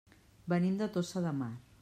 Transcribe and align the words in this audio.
Venim 0.53 0.79
de 0.81 0.89
Tossa 0.97 1.25
de 1.27 1.37
Mar. 1.45 1.53